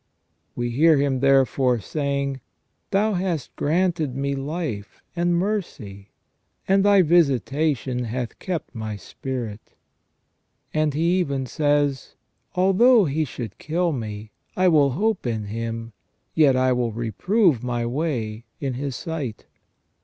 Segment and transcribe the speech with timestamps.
[0.55, 2.41] We hear him, therefore, saying:"
[2.89, 6.09] Thou hast granted me life, and mercy,
[6.67, 9.75] and Thy visitation hath kept my spirit".
[10.73, 12.15] And he even says:"
[12.55, 15.93] Although He should kill me, I will hope in Him:
[16.33, 19.45] yet I will reprove my way in His sight